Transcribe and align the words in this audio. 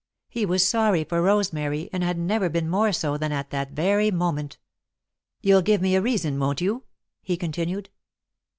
He 0.29 0.47
was 0.47 0.67
sorry 0.67 1.03
for 1.03 1.21
Rosemary 1.21 1.87
and 1.93 2.03
had 2.03 2.17
never 2.17 2.49
been 2.49 2.67
more 2.67 2.91
so 2.91 3.17
than 3.17 3.31
at 3.31 3.51
that 3.51 3.73
very 3.73 4.09
moment. 4.09 4.57
"You'll 5.43 5.61
give 5.61 5.79
me 5.79 5.93
a 5.95 6.01
reason, 6.01 6.39
won't 6.39 6.59
you?" 6.59 6.85
he 7.21 7.37
continued. 7.37 7.91